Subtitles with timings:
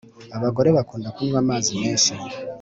[0.37, 2.13] Abagore bakunda kunywa amazi menshi